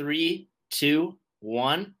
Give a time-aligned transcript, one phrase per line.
[0.00, 1.92] Three, two, one.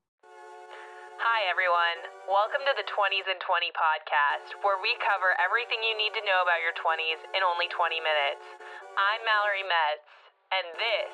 [1.20, 2.00] Hi, everyone.
[2.24, 6.40] Welcome to the 20s and 20 podcast, where we cover everything you need to know
[6.40, 8.40] about your 20s in only 20 minutes.
[8.96, 10.08] I'm Mallory Metz,
[10.48, 11.12] and this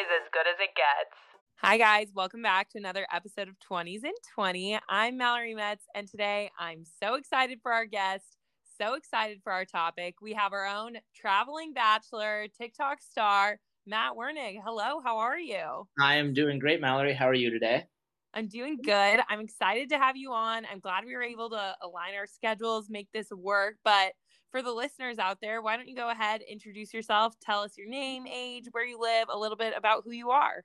[0.00, 1.12] is as good as it gets.
[1.60, 2.08] Hi, guys.
[2.16, 4.80] Welcome back to another episode of 20s and 20.
[4.88, 8.40] I'm Mallory Metz, and today I'm so excited for our guest,
[8.80, 10.24] so excited for our topic.
[10.24, 14.60] We have our own traveling bachelor, TikTok star, Matt Wernig.
[14.64, 15.86] Hello, how are you?
[16.00, 17.12] I am doing great, Mallory.
[17.12, 17.84] How are you today?
[18.32, 19.20] I'm doing good.
[19.28, 20.66] I'm excited to have you on.
[20.70, 23.76] I'm glad we were able to align our schedules, make this work.
[23.84, 24.12] But
[24.50, 27.88] for the listeners out there, why don't you go ahead, introduce yourself, tell us your
[27.88, 30.64] name, age, where you live, a little bit about who you are.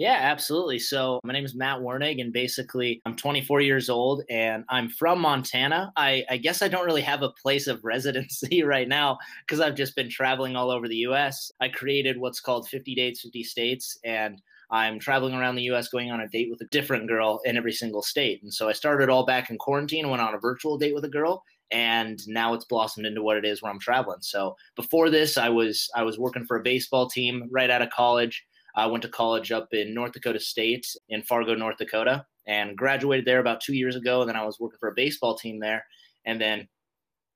[0.00, 0.78] Yeah, absolutely.
[0.78, 5.20] So my name is Matt Wernig, and basically I'm 24 years old, and I'm from
[5.20, 5.92] Montana.
[5.94, 9.74] I, I guess I don't really have a place of residency right now because I've
[9.74, 11.52] just been traveling all over the U.S.
[11.60, 16.10] I created what's called 50 Dates, 50 States, and I'm traveling around the US going
[16.10, 18.42] on a date with a different girl in every single state.
[18.42, 21.10] And so I started all back in quarantine, went on a virtual date with a
[21.10, 24.22] girl, and now it's blossomed into what it is where I'm traveling.
[24.22, 27.90] So before this, I was I was working for a baseball team right out of
[27.90, 28.46] college.
[28.76, 33.24] I went to college up in North Dakota State in Fargo, North Dakota, and graduated
[33.24, 34.20] there about two years ago.
[34.20, 35.84] And then I was working for a baseball team there.
[36.26, 36.68] And then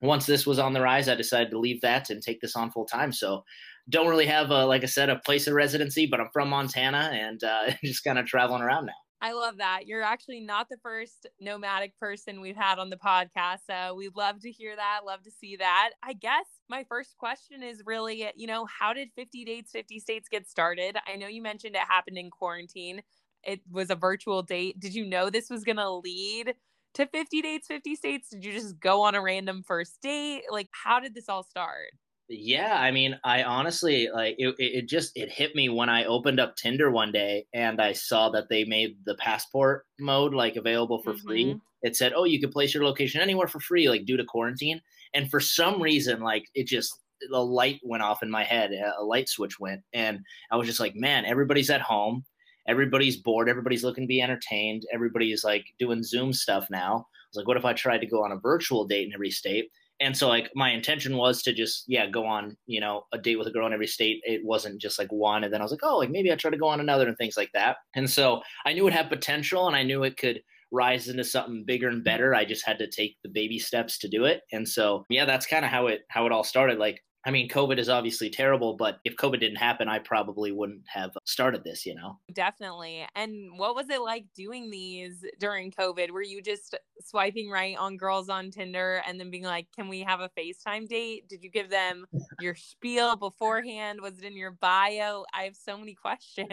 [0.01, 2.71] once this was on the rise, I decided to leave that and take this on
[2.71, 3.11] full time.
[3.11, 3.43] So
[3.89, 7.09] don't really have, a, like I said, a place of residency, but I'm from Montana
[7.13, 8.93] and uh, just kind of traveling around now.
[9.25, 9.87] I love that.
[9.87, 13.61] You're actually not the first nomadic person we've had on the podcast.
[13.67, 15.93] So we'd love to hear that, love to see that.
[16.03, 20.29] I guess my first question is really, you know, how did 50 Dates, 50 States
[20.29, 20.97] get started?
[21.11, 23.01] I know you mentioned it happened in quarantine,
[23.41, 24.79] it was a virtual date.
[24.79, 26.53] Did you know this was going to lead
[26.93, 28.29] to 50 Dates, 50 States?
[28.29, 30.43] Did you just go on a random first date?
[30.51, 31.93] Like, how did this all start?
[32.27, 36.39] Yeah, I mean, I honestly like it, it just it hit me when I opened
[36.39, 41.01] up Tinder one day and I saw that they made the passport mode like available
[41.03, 41.27] for mm-hmm.
[41.27, 41.61] free.
[41.83, 44.81] It said, "Oh, you can place your location anywhere for free like due to quarantine."
[45.13, 46.99] And for some reason like it just
[47.29, 50.19] the light went off in my head, a light switch went and
[50.51, 52.25] I was just like, "Man, everybody's at home.
[52.67, 57.37] Everybody's bored, everybody's looking to be entertained, everybody's like doing Zoom stuff now." I was
[57.37, 59.69] like, "What if I tried to go on a virtual date in every state?"
[59.99, 63.37] And so like my intention was to just yeah go on you know a date
[63.37, 64.21] with a girl in every state.
[64.23, 65.43] It wasn't just like one.
[65.43, 67.17] And then i was like oh like maybe i try to go on another and
[67.17, 67.77] things like that.
[67.95, 70.41] And so i knew it had potential and i knew it could
[70.71, 72.35] rise into something bigger and better.
[72.35, 74.41] I just had to take the baby steps to do it.
[74.51, 76.79] And so yeah that's kind of how it how it all started.
[76.79, 80.83] Like I mean, COVID is obviously terrible, but if COVID didn't happen, I probably wouldn't
[80.85, 82.19] have started this, you know?
[82.33, 83.03] Definitely.
[83.15, 86.11] And what was it like doing these during COVID?
[86.11, 90.01] Were you just swiping right on girls on Tinder and then being like, can we
[90.01, 91.27] have a FaceTime date?
[91.27, 92.05] Did you give them
[92.39, 94.01] your spiel beforehand?
[94.01, 95.25] Was it in your bio?
[95.33, 96.47] I have so many questions.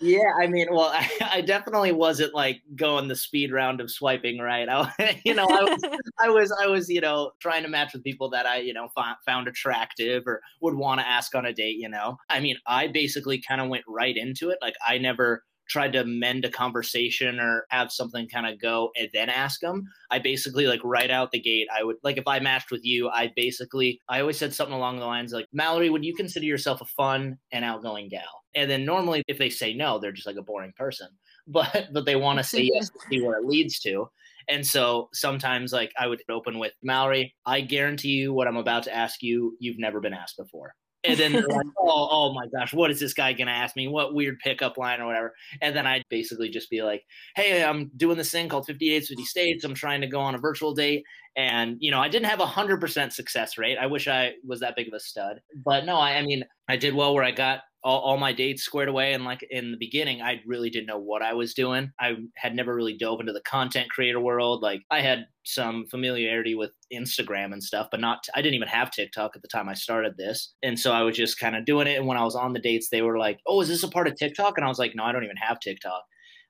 [0.00, 0.32] Yeah.
[0.40, 4.68] I mean, well, I, I definitely wasn't like going the speed round of swiping right.
[4.98, 8.02] I, you know, I was, I was, I was, you know, trying to match with
[8.02, 8.88] people that I, you know,
[9.24, 12.16] found attractive or would want to ask on a date, you know?
[12.28, 14.58] I mean, I basically kind of went right into it.
[14.60, 19.08] Like, I never tried to mend a conversation or have something kind of go and
[19.12, 19.84] then ask them.
[20.10, 23.08] I basically like right out the gate, I would like if I matched with you,
[23.10, 26.80] I basically I always said something along the lines like, Mallory, would you consider yourself
[26.80, 28.42] a fun and outgoing gal?
[28.54, 31.08] And then normally if they say no, they're just like a boring person.
[31.50, 34.10] But but they want to say yes to see where it leads to.
[34.48, 38.84] And so sometimes, like, I would open with Mallory, I guarantee you what I'm about
[38.84, 40.74] to ask you, you've never been asked before.
[41.04, 41.44] And then like,
[41.78, 43.88] oh, oh my gosh, what is this guy going to ask me?
[43.88, 45.32] What weird pickup line or whatever.
[45.60, 47.02] And then I'd basically just be like,
[47.36, 49.64] hey, I'm doing this thing called 50 Dates, 50 States.
[49.64, 51.04] I'm trying to go on a virtual date.
[51.36, 53.78] And, you know, I didn't have a 100% success rate.
[53.78, 55.40] I wish I was that big of a stud.
[55.64, 58.62] But no, I, I mean, I did well where I got all, all, my dates
[58.62, 59.12] squared away.
[59.12, 61.92] And like in the beginning, I really didn't know what I was doing.
[62.00, 64.62] I had never really dove into the content creator world.
[64.62, 68.90] Like I had some familiarity with Instagram and stuff, but not, I didn't even have
[68.90, 70.54] TikTok at the time I started this.
[70.62, 71.98] And so I was just kind of doing it.
[71.98, 74.08] And when I was on the dates, they were like, oh, is this a part
[74.08, 74.58] of TikTok?
[74.58, 76.02] And I was like, no, I don't even have TikTok.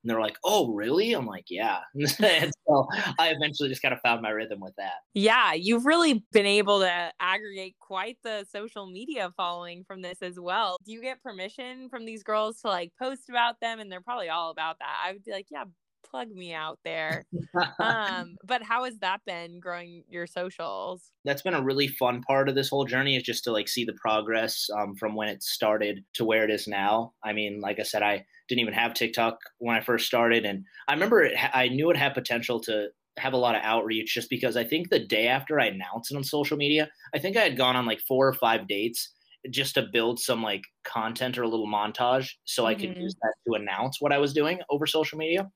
[0.02, 1.12] And they're like, oh, really?
[1.12, 1.80] I'm like, yeah.
[1.94, 2.86] and so
[3.18, 4.94] I eventually just kind of found my rhythm with that.
[5.14, 10.38] Yeah, you've really been able to aggregate quite the social media following from this as
[10.38, 10.76] well.
[10.84, 13.80] Do you get permission from these girls to like post about them?
[13.80, 14.96] And they're probably all about that.
[15.04, 15.64] I would be like, yeah,
[16.02, 17.24] plug me out there.
[17.78, 21.10] um, but how has that been growing your socials?
[21.24, 23.84] That's been a really fun part of this whole journey is just to like see
[23.84, 27.12] the progress um, from when it started to where it is now.
[27.24, 30.64] I mean, like I said, I didn't even have TikTok when I first started, and
[30.88, 34.30] I remember it, I knew it had potential to have a lot of outreach just
[34.30, 37.42] because I think the day after I announced it on social media, I think I
[37.42, 39.12] had gone on like four or five dates
[39.50, 43.34] just to build some like content or a little montage so I could use that
[43.46, 45.48] to announce what I was doing over social media.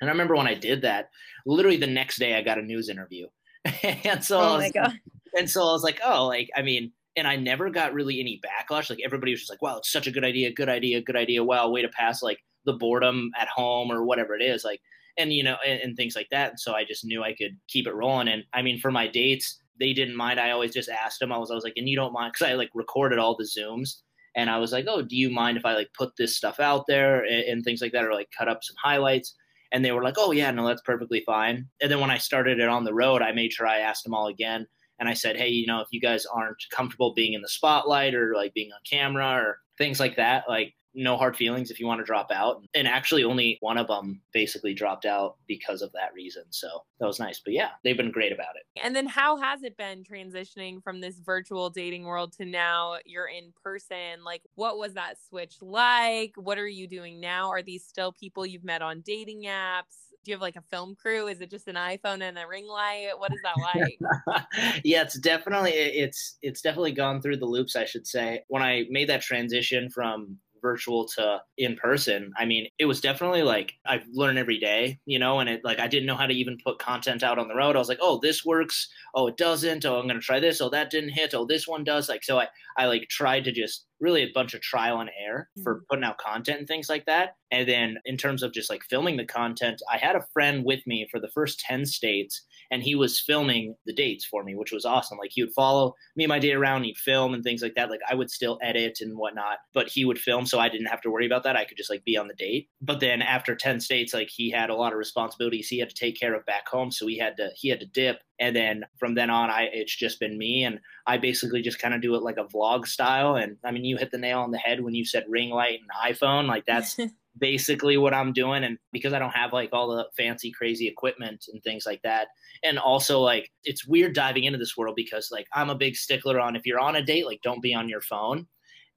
[0.00, 1.10] And I remember when I did that,
[1.46, 3.26] literally the next day I got a news interview.
[3.82, 4.92] and so oh I Oh was,
[5.38, 8.40] and so I was like, oh, like I mean, and I never got really any
[8.44, 8.88] backlash.
[8.88, 11.44] Like everybody was just like, wow, it's such a good idea, good idea, good idea.
[11.44, 14.64] Wow, way to pass like the boredom at home or whatever it is.
[14.64, 14.80] Like
[15.18, 16.50] and you know, and, and things like that.
[16.50, 18.28] And so I just knew I could keep it rolling.
[18.28, 20.40] And I mean, for my dates, they didn't mind.
[20.40, 21.32] I always just asked them.
[21.32, 23.44] I was, I was like, and you don't mind because I like recorded all the
[23.44, 23.96] zooms,
[24.36, 26.84] and I was like, oh, do you mind if I like put this stuff out
[26.86, 29.34] there and, and things like that, or like cut up some highlights?
[29.72, 31.66] And they were like, oh yeah, no, that's perfectly fine.
[31.80, 34.14] And then when I started it on the road, I made sure I asked them
[34.14, 34.66] all again.
[34.98, 38.14] And I said, hey, you know, if you guys aren't comfortable being in the spotlight
[38.14, 41.86] or like being on camera or things like that, like no hard feelings if you
[41.86, 42.62] want to drop out.
[42.74, 46.44] And actually, only one of them basically dropped out because of that reason.
[46.50, 47.40] So that was nice.
[47.44, 48.82] But yeah, they've been great about it.
[48.82, 53.28] And then how has it been transitioning from this virtual dating world to now you're
[53.28, 54.24] in person?
[54.24, 56.32] Like what was that switch like?
[56.36, 57.50] What are you doing now?
[57.50, 60.10] Are these still people you've met on dating apps?
[60.22, 61.28] Do you have like a film crew?
[61.28, 63.12] Is it just an iPhone and a ring light?
[63.16, 64.82] What is that like?
[64.84, 68.42] yeah, it's definitely it's it's definitely gone through the loops, I should say.
[68.48, 73.42] When I made that transition from virtual to in person i mean it was definitely
[73.42, 76.34] like i've learned every day you know and it like i didn't know how to
[76.34, 77.76] even put content out on the road.
[77.76, 78.88] I was like oh this works.
[79.14, 79.84] Oh it doesn't.
[79.84, 80.60] Oh i'm gonna try this.
[80.60, 81.34] Oh that didn't hit.
[81.34, 82.08] Oh this one does.
[82.08, 85.48] Like so i i like tried to just really a bunch of trial and error
[85.62, 85.84] for mm-hmm.
[85.90, 89.16] putting out content and things like that and then in terms of just like filming
[89.16, 92.94] the content i had a friend with me for the first 10 states and he
[92.94, 95.18] was filming the dates for me, which was awesome.
[95.18, 97.90] Like he would follow me and my day around, he'd film and things like that.
[97.90, 101.00] Like I would still edit and whatnot, but he would film, so I didn't have
[101.02, 101.56] to worry about that.
[101.56, 102.68] I could just like be on the date.
[102.80, 105.94] But then after ten states, like he had a lot of responsibilities he had to
[105.94, 108.20] take care of back home, so he had to he had to dip.
[108.40, 111.94] And then from then on, I it's just been me, and I basically just kind
[111.94, 113.36] of do it like a vlog style.
[113.36, 115.80] And I mean, you hit the nail on the head when you said ring light
[115.80, 116.46] and iPhone.
[116.46, 116.96] Like that's
[117.38, 118.64] basically what I'm doing.
[118.64, 122.28] And because I don't have like all the fancy, crazy equipment and things like that.
[122.62, 126.40] And also, like, it's weird diving into this world because, like, I'm a big stickler
[126.40, 128.46] on if you're on a date, like, don't be on your phone.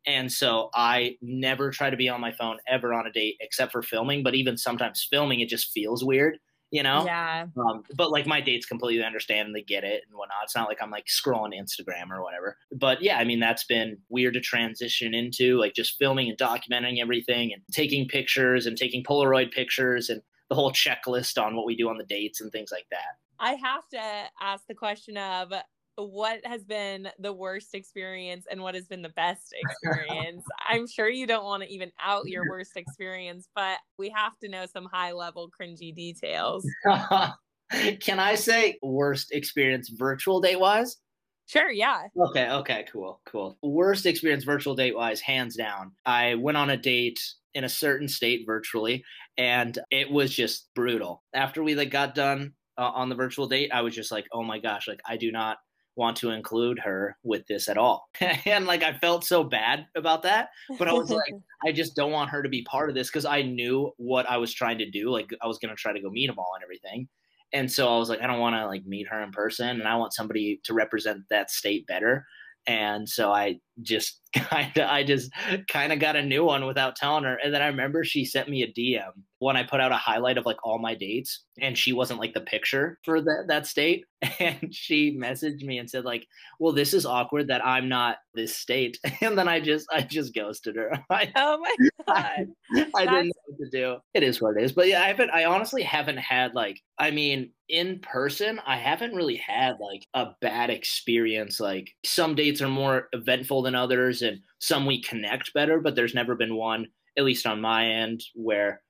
[0.05, 3.71] And so I never try to be on my phone ever on a date except
[3.71, 4.21] for filming.
[4.21, 6.39] But even sometimes filming, it just feels weird,
[6.73, 7.05] you know?
[7.05, 7.45] Yeah.
[7.55, 10.39] Um, but like my dates completely understand and they get it and whatnot.
[10.43, 12.57] It's not like I'm like scrolling Instagram or whatever.
[12.71, 16.99] But yeah, I mean, that's been weird to transition into like just filming and documenting
[16.99, 21.75] everything and taking pictures and taking Polaroid pictures and the whole checklist on what we
[21.75, 23.19] do on the dates and things like that.
[23.39, 24.01] I have to
[24.41, 25.53] ask the question of
[25.95, 29.53] what has been the worst experience and what has been the best
[29.83, 30.43] experience?
[30.67, 34.49] I'm sure you don't want to even out your worst experience, but we have to
[34.49, 36.65] know some high level cringy details.
[38.01, 40.97] Can I say worst experience virtual date wise?
[41.45, 42.03] Sure, yeah.
[42.17, 43.57] Okay, okay, cool, cool.
[43.61, 45.91] Worst experience virtual date wise, hands down.
[46.05, 47.19] I went on a date
[47.53, 49.03] in a certain state virtually,
[49.37, 51.23] and it was just brutal.
[51.33, 54.43] After we like got done uh, on the virtual date, I was just like, oh
[54.43, 55.57] my gosh, like I do not
[55.95, 58.09] want to include her with this at all.
[58.45, 60.49] and like I felt so bad about that,
[60.79, 61.33] but I was like,
[61.65, 64.37] I just don't want her to be part of this because I knew what I
[64.37, 65.09] was trying to do.
[65.09, 67.07] Like I was gonna try to go meet them all and everything.
[67.53, 69.87] And so I was like, I don't want to like meet her in person, and
[69.87, 72.25] I want somebody to represent that state better.
[72.65, 75.31] And so I just kind of, I just
[75.69, 77.37] kind of got a new one without telling her.
[77.43, 80.37] And then I remember she sent me a DM when I put out a highlight
[80.37, 84.05] of like all my dates, and she wasn't like the picture for that that state.
[84.39, 86.25] And she messaged me and said like,
[86.57, 90.33] "Well, this is awkward that I'm not this state." And then I just, I just
[90.33, 90.91] ghosted her.
[91.09, 91.75] I, oh my
[92.07, 92.47] god.
[92.95, 93.97] I didn't know what to do.
[94.13, 94.71] It is what it is.
[94.71, 99.15] But yeah, I haven't I honestly haven't had like I mean, in person, I haven't
[99.15, 101.59] really had like a bad experience.
[101.59, 106.13] Like some dates are more eventful than others and some we connect better, but there's
[106.13, 108.81] never been one, at least on my end, where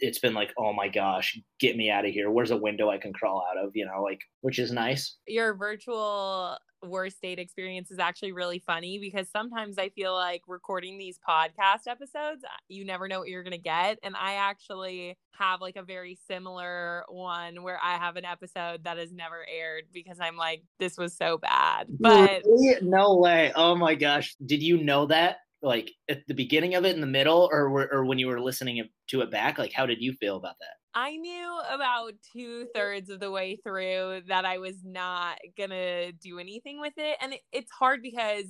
[0.00, 2.30] it's been like, oh my gosh, get me out of here.
[2.30, 3.72] Where's a window I can crawl out of?
[3.74, 5.16] You know, like which is nice.
[5.26, 10.98] Your virtual worst date experience is actually really funny because sometimes I feel like recording
[10.98, 13.98] these podcast episodes, uh, you never know what you're going to get.
[14.02, 18.98] And I actually have like a very similar one where I have an episode that
[18.98, 21.86] has never aired because I'm like, this was so bad.
[21.98, 22.42] But
[22.82, 23.52] no way.
[23.54, 24.34] Oh my gosh.
[24.44, 25.38] Did you know that?
[25.60, 28.80] Like at the beginning of it, in the middle, or or when you were listening
[29.08, 30.76] to it back, like how did you feel about that?
[30.98, 36.40] I knew about two thirds of the way through that I was not gonna do
[36.40, 37.16] anything with it.
[37.22, 38.46] And it, it's hard because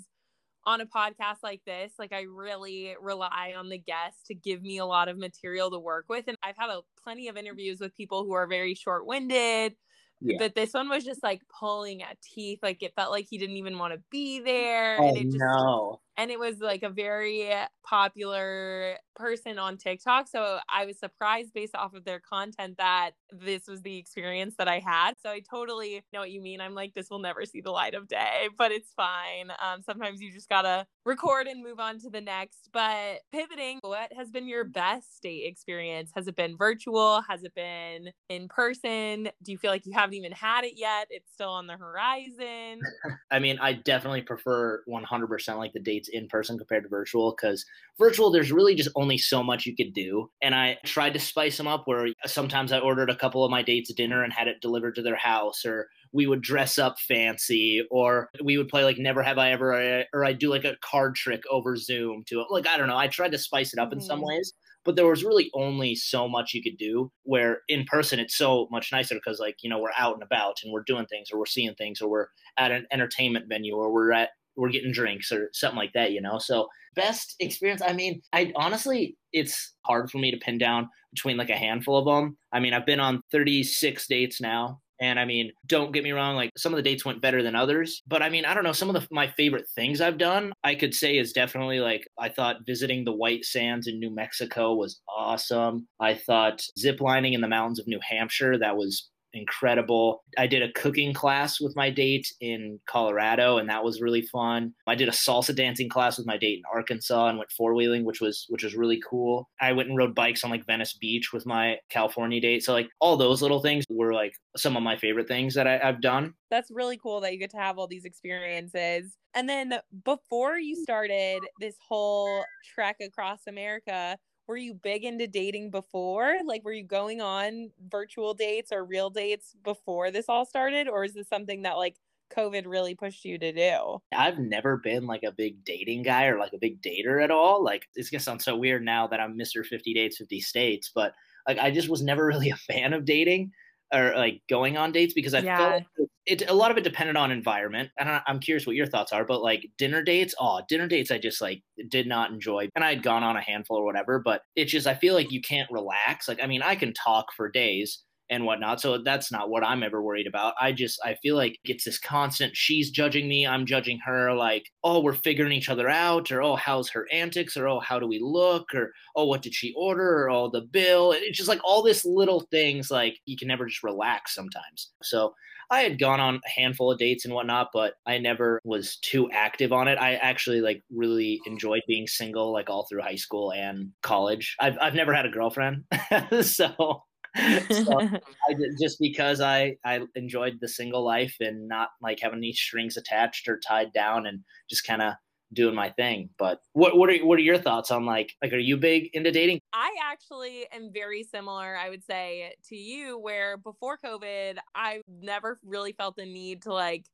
[0.65, 4.79] on a podcast like this, like I really rely on the guests to give me
[4.79, 6.25] a lot of material to work with.
[6.27, 9.75] And I've had a, plenty of interviews with people who are very short winded.
[10.23, 10.39] Yeah.
[10.39, 12.61] But this one was just like pulling at teeth.
[12.63, 14.97] Like it felt like he didn't even want to be there.
[14.99, 16.01] Oh, and it just no.
[16.19, 17.49] And it was like a very
[17.89, 20.29] popular person on TikTok.
[20.29, 24.69] So I was surprised based off of their content that this was the experience that
[24.69, 25.15] I had.
[25.23, 26.61] So I totally know what you mean.
[26.61, 29.51] I'm like, this will never see the light of day, but it's fine.
[29.63, 32.69] Um, sometimes you just gotta record and move on to the next.
[32.73, 36.11] But pivoting, what has been your best date experience?
[36.15, 37.23] Has it been virtual?
[37.29, 39.31] Has it been in person?
[39.43, 41.07] Do you feel like you haven't even had it yet?
[41.11, 42.81] It's still on the horizon.
[43.31, 47.65] I mean, I definitely prefer 100% like the dates in person compared to virtual because
[47.99, 50.31] virtual, there's really just only so much you could do.
[50.43, 53.63] And I tried to spice them up where sometimes I ordered a couple of my
[53.63, 57.83] dates dinner and had it delivered to their house or we would dress up fancy
[57.91, 61.15] or we would play like never have i ever or i'd do like a card
[61.15, 62.47] trick over zoom to it.
[62.51, 63.99] like i don't know i tried to spice it up mm-hmm.
[63.99, 64.29] in some mm-hmm.
[64.29, 64.53] ways
[64.85, 68.69] but there was really only so much you could do where in person it's so
[68.71, 71.39] much nicer because like you know we're out and about and we're doing things or
[71.39, 75.33] we're seeing things or we're at an entertainment venue or we're at we're getting drinks
[75.33, 80.11] or something like that you know so best experience i mean i honestly it's hard
[80.11, 83.01] for me to pin down between like a handful of them i mean i've been
[83.01, 86.83] on 36 dates now and I mean, don't get me wrong, like some of the
[86.83, 88.03] dates went better than others.
[88.07, 90.75] But I mean, I don't know, some of the, my favorite things I've done, I
[90.75, 95.01] could say is definitely like I thought visiting the White Sands in New Mexico was
[95.09, 95.87] awesome.
[96.01, 100.25] I thought ziplining in the mountains of New Hampshire, that was incredible.
[100.37, 104.75] I did a cooking class with my date in Colorado and that was really fun.
[104.87, 108.21] I did a salsa dancing class with my date in Arkansas and went four-wheeling which
[108.21, 109.49] was which was really cool.
[109.61, 112.65] I went and rode bikes on like Venice Beach with my California date.
[112.65, 115.79] So like all those little things were like some of my favorite things that I,
[115.83, 116.35] I've done.
[116.51, 119.17] That's really cool that you get to have all these experiences.
[119.35, 122.43] And then before you started this whole
[122.75, 124.17] trek across America,
[124.49, 126.39] were you big into dating before?
[126.45, 130.89] Like, were you going on virtual dates or real dates before this all started?
[130.89, 131.97] Or is this something that like
[132.35, 133.99] COVID really pushed you to do?
[134.13, 137.63] I've never been like a big dating guy or like a big dater at all.
[137.63, 139.65] Like, it's gonna sound so weird now that I'm Mr.
[139.65, 141.13] 50 Dates, 50 States, but
[141.47, 143.53] like, I just was never really a fan of dating
[143.93, 145.81] or like going on dates because I yeah.
[145.99, 147.91] felt it a lot of it depended on environment.
[147.99, 151.11] And I, am curious what your thoughts are, but like dinner dates, oh, dinner dates,
[151.11, 152.69] I just like did not enjoy.
[152.77, 155.33] And I had gone on a handful or whatever, but it's just I feel like
[155.33, 156.29] you can't relax.
[156.29, 158.81] Like I mean, I can talk for days, and whatnot.
[158.81, 160.55] So that's not what I'm ever worried about.
[160.61, 164.67] I just I feel like it's this constant she's judging me, I'm judging her, like,
[164.85, 168.07] oh, we're figuring each other out, or oh, how's her antics, or oh, how do
[168.07, 171.13] we look, or oh, what did she order, or oh, the bill.
[171.13, 174.91] It's just like all this little things like you can never just relax sometimes.
[175.03, 175.35] So
[175.71, 179.31] I had gone on a handful of dates and whatnot, but I never was too
[179.31, 179.99] active on it.
[179.99, 184.57] I actually like really enjoyed being single like all through high school and college.
[184.61, 185.85] I've I've never had a girlfriend.
[186.43, 187.03] so
[187.37, 188.01] so
[188.49, 192.97] I, just because I I enjoyed the single life and not like having any strings
[192.97, 195.15] attached or tied down and just kind of
[195.53, 196.31] doing my thing.
[196.39, 199.31] But what what are what are your thoughts on like like are you big into
[199.31, 199.61] dating?
[199.73, 205.59] I actually am very similar, I would say, to you where before COVID, I never
[205.65, 207.07] really felt the need to like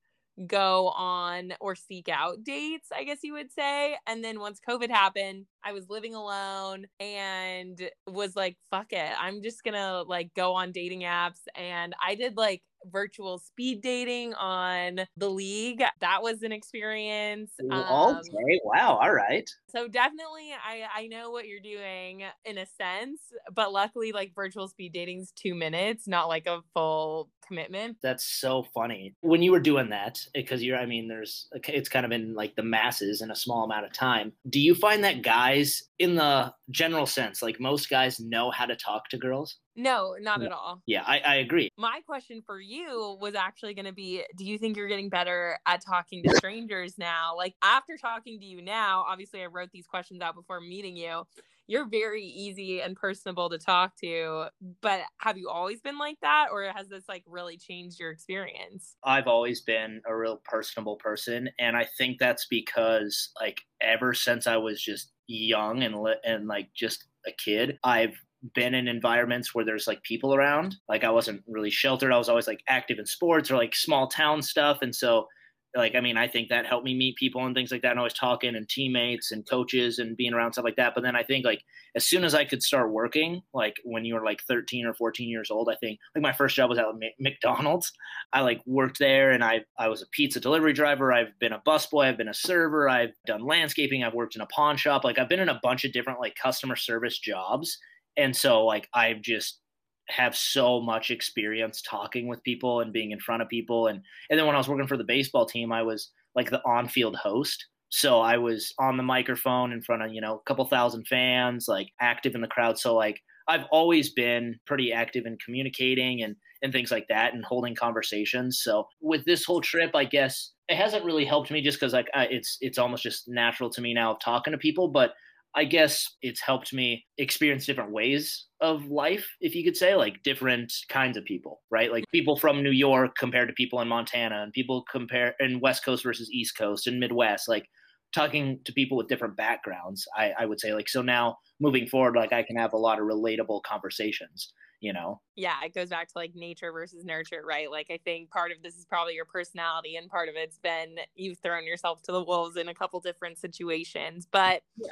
[0.47, 3.97] go on or seek out dates, I guess you would say.
[4.07, 9.13] And then once COVID happened, I was living alone and was like, fuck it.
[9.19, 11.41] I'm just gonna like go on dating apps.
[11.57, 15.83] And I did like virtual speed dating on the league.
[16.01, 17.53] That was an experience.
[17.71, 18.61] Um, okay.
[18.65, 18.99] Wow.
[19.03, 19.49] All right.
[19.69, 23.21] So definitely I I know what you're doing in a sense,
[23.53, 27.99] but luckily like virtual speed dating's 2 minutes, not like a full commitment.
[28.03, 29.15] That's so funny.
[29.21, 32.55] When you were doing that because you're I mean there's it's kind of in like
[32.57, 34.33] the masses in a small amount of time.
[34.49, 38.77] Do you find that guys in the general sense like most guys know how to
[38.77, 39.59] talk to girls?
[39.77, 40.83] No, not at all.
[40.87, 41.69] Yeah, I, I agree.
[41.77, 45.59] My question for you was actually going to be Do you think you're getting better
[45.67, 47.37] at talking to strangers now?
[47.37, 51.25] Like, after talking to you now, obviously, I wrote these questions out before meeting you.
[51.67, 54.49] You're very easy and personable to talk to,
[54.83, 58.97] but have you always been like that, or has this like really changed your experience?
[59.03, 64.47] I've always been a real personable person, and I think that's because, like, ever since
[64.47, 68.15] I was just young and and like just a kid, I've
[68.55, 70.77] been in environments where there's like people around.
[70.89, 72.13] Like I wasn't really sheltered.
[72.13, 74.79] I was always like active in sports or like small town stuff.
[74.83, 75.29] And so
[75.77, 77.99] like I mean, I think that helped me meet people and things like that and
[77.99, 80.95] always talking and teammates and coaches and being around stuff like that.
[80.95, 81.63] But then I think like
[81.97, 85.29] as soon as I could start working, like when you were like 13 or 14
[85.29, 86.87] years old, I think like my first job was at
[87.19, 87.93] McDonald's.
[88.33, 91.13] I like worked there and I I was a pizza delivery driver.
[91.13, 94.47] I've been a busboy, I've been a server, I've done landscaping, I've worked in a
[94.47, 95.05] pawn shop.
[95.05, 97.79] Like I've been in a bunch of different like customer service jobs
[98.17, 99.61] and so like i've just
[100.09, 104.39] have so much experience talking with people and being in front of people and and
[104.39, 107.67] then when I was working for the baseball team I was like the on-field host
[107.91, 111.67] So I was on the microphone in front of, you know, a couple thousand fans,
[111.69, 112.79] like active in the crowd.
[112.79, 117.45] So like I've always been pretty active in communicating and and things like that and
[117.45, 118.61] holding conversations.
[118.63, 122.09] So with this whole trip, I guess it hasn't really helped me just because like
[122.15, 125.13] I, it's it's almost just natural to me now talking to people, but
[125.57, 130.23] I guess it's helped me experience different ways of life, if you could say, like
[130.23, 131.93] different kinds of people, right?
[131.93, 135.85] Like people from New York compared to people in Montana, and people compare in West
[135.85, 137.67] Coast versus East Coast and Midwest, like
[138.13, 140.07] talking to people with different backgrounds.
[140.17, 142.99] I, I would say, like, so now moving forward, like I can have a lot
[142.99, 147.71] of relatable conversations you know yeah it goes back to like nature versus nurture right
[147.71, 150.97] like i think part of this is probably your personality and part of it's been
[151.15, 154.89] you've thrown yourself to the wolves in a couple different situations but yeah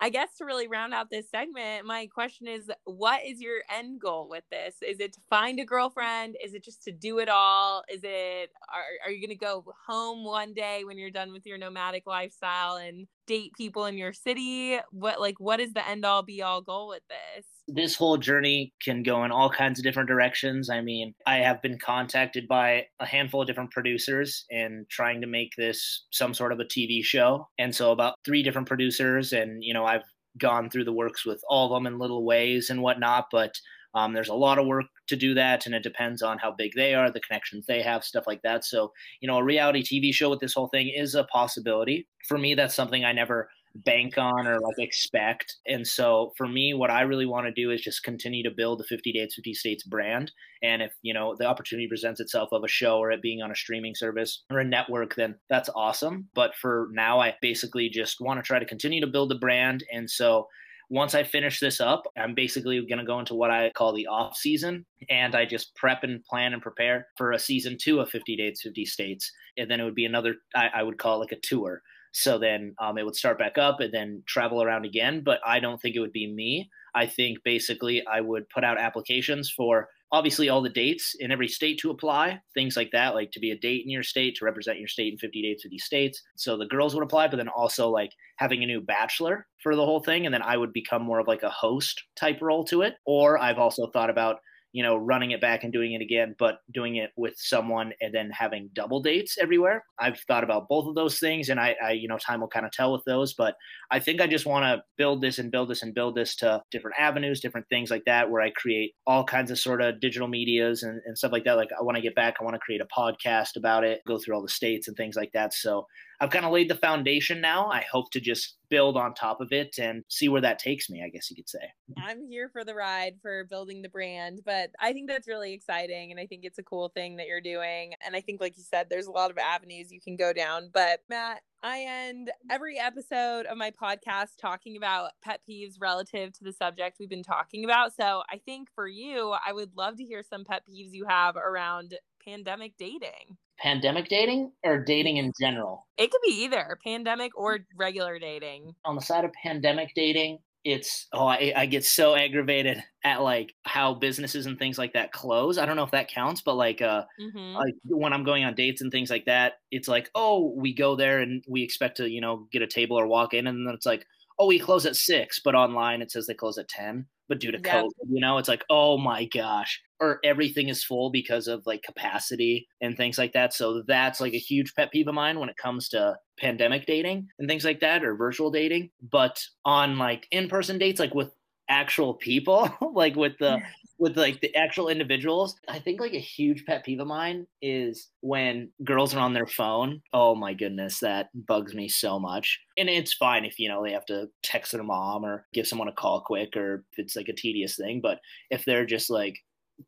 [0.00, 4.00] I guess to really round out this segment, my question is what is your end
[4.00, 4.76] goal with this?
[4.80, 6.36] Is it to find a girlfriend?
[6.42, 7.82] Is it just to do it all?
[7.92, 11.46] Is it are, are you going to go home one day when you're done with
[11.46, 14.78] your nomadic lifestyle and date people in your city?
[14.90, 17.46] What like what is the end all be all goal with this?
[17.68, 20.70] This whole journey can go in all kinds of different directions.
[20.70, 25.26] I mean, I have been contacted by a handful of different producers and trying to
[25.26, 27.46] make this some sort of a TV show.
[27.58, 30.02] And so about three different producers and you know, I've
[30.38, 33.54] gone through the works with all of them in little ways and whatnot, but
[33.98, 36.72] um, there's a lot of work to do that, and it depends on how big
[36.76, 38.64] they are, the connections they have, stuff like that.
[38.64, 42.06] So, you know, a reality TV show with this whole thing is a possibility.
[42.28, 45.56] For me, that's something I never bank on or like expect.
[45.66, 48.80] And so for me, what I really want to do is just continue to build
[48.80, 50.32] the 50 Dates, 50 States brand.
[50.62, 53.50] And if, you know, the opportunity presents itself of a show or it being on
[53.50, 56.28] a streaming service or a network, then that's awesome.
[56.34, 59.84] But for now, I basically just want to try to continue to build the brand.
[59.92, 60.48] And so
[60.90, 64.06] once I finish this up, I'm basically going to go into what I call the
[64.06, 64.86] off season.
[65.10, 68.62] And I just prep and plan and prepare for a season two of 50 Dates,
[68.62, 69.30] 50 States.
[69.58, 71.82] And then it would be another, I, I would call it like a tour.
[72.12, 75.22] So then um, it would start back up and then travel around again.
[75.22, 76.70] But I don't think it would be me.
[76.94, 81.48] I think basically I would put out applications for obviously all the dates in every
[81.48, 84.44] state to apply, things like that, like to be a date in your state, to
[84.44, 86.22] represent your state in 50 dates of these states.
[86.36, 89.84] So the girls would apply, but then also like having a new bachelor for the
[89.84, 90.24] whole thing.
[90.24, 92.94] And then I would become more of like a host type role to it.
[93.04, 94.36] Or I've also thought about
[94.78, 98.14] you know, running it back and doing it again, but doing it with someone and
[98.14, 99.84] then having double dates everywhere.
[99.98, 102.64] I've thought about both of those things, and I, I you know, time will kind
[102.64, 103.34] of tell with those.
[103.34, 103.56] But
[103.90, 106.62] I think I just want to build this and build this and build this to
[106.70, 110.28] different avenues, different things like that, where I create all kinds of sort of digital
[110.28, 111.56] medias and, and stuff like that.
[111.56, 114.16] Like I want to get back, I want to create a podcast about it, go
[114.16, 115.54] through all the states and things like that.
[115.54, 115.88] So
[116.20, 117.68] I've kind of laid the foundation now.
[117.68, 121.02] I hope to just build on top of it and see where that takes me,
[121.04, 121.72] I guess you could say.
[121.96, 126.10] I'm here for the ride for building the brand, but I think that's really exciting
[126.10, 127.94] and I think it's a cool thing that you're doing.
[128.04, 130.70] And I think like you said there's a lot of avenues you can go down,
[130.72, 136.44] but Matt, I end every episode of my podcast talking about pet peeves relative to
[136.44, 137.96] the subject we've been talking about.
[137.96, 141.36] So I think for you, I would love to hear some pet peeves you have
[141.36, 141.94] around
[142.28, 145.86] pandemic dating pandemic dating or dating in general?
[145.96, 148.74] It could be either pandemic or regular dating.
[148.84, 153.54] On the side of pandemic dating, it's oh I, I get so aggravated at like
[153.62, 156.82] how businesses and things like that close i don't know if that counts but like
[156.82, 157.54] uh mm-hmm.
[157.54, 160.96] like when i'm going on dates and things like that it's like oh we go
[160.96, 163.72] there and we expect to you know get a table or walk in and then
[163.72, 164.04] it's like
[164.40, 167.52] oh we close at six but online it says they close at 10 but due
[167.52, 167.58] to.
[167.58, 171.82] COVID, you know, it's like, oh my gosh, or everything is full because of like
[171.82, 173.52] capacity and things like that.
[173.52, 177.28] So that's like a huge pet peeve of mine when it comes to pandemic dating
[177.38, 178.90] and things like that or virtual dating.
[179.10, 181.32] But on like in person dates, like with
[181.68, 183.60] actual people, like with the
[183.98, 185.56] with like the actual individuals.
[185.68, 189.46] I think like a huge pet peeve of mine is when girls are on their
[189.46, 190.00] phone.
[190.12, 192.60] Oh my goodness, that bugs me so much.
[192.76, 195.88] And it's fine if you know they have to text their mom or give someone
[195.88, 198.00] a call quick or it's like a tedious thing.
[198.02, 198.18] But
[198.50, 199.36] if they're just like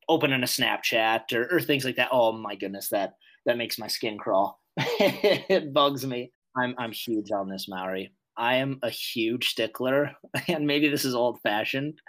[0.08, 3.14] opening a Snapchat or, or things like that, oh my goodness, that
[3.46, 4.60] that makes my skin crawl.
[4.76, 6.32] it bugs me.
[6.56, 8.12] I'm I'm huge on this, Mallory.
[8.40, 10.12] I am a huge stickler,
[10.48, 12.00] and maybe this is old fashioned,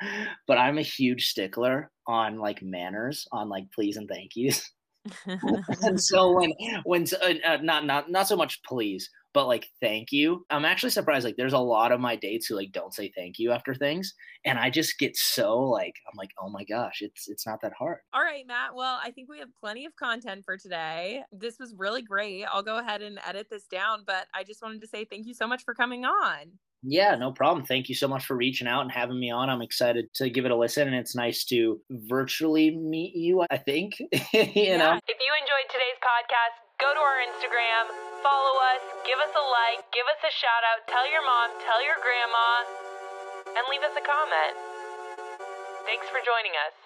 [0.48, 4.72] but I'm a huge stickler on like manners, on like please and thank yous.
[5.84, 6.54] and so when
[6.86, 10.46] when uh, uh, not not not so much please, but like thank you.
[10.50, 11.26] I'm actually surprised.
[11.26, 14.14] Like there's a lot of my dates who like don't say thank you after things,
[14.46, 17.74] and I just get so like I'm like oh my gosh, it's it's not that
[17.78, 18.00] hard.
[18.14, 18.76] All right, Matt.
[18.76, 21.24] Well, I think we have plenty of content for today.
[21.32, 22.46] This was really great.
[22.46, 25.34] I'll go ahead and edit this down, but I just wanted to say thank you
[25.34, 26.52] so much for coming on.
[26.84, 27.66] Yeah, no problem.
[27.66, 29.50] Thank you so much for reaching out and having me on.
[29.50, 33.46] I'm excited to give it a listen, and it's nice to virtually meet you.
[33.52, 34.78] I think you yeah.
[34.78, 35.00] know.
[35.08, 37.94] If you enjoyed today's podcast, go to our Instagram,
[38.26, 41.78] follow us, give us a like, give us a shout out, tell your mom, tell
[41.86, 42.66] your grandma,
[43.54, 44.58] and leave us a comment.
[45.86, 46.81] Thanks for joining us.